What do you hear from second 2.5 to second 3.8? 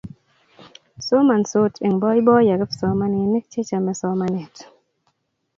kipsomaninik che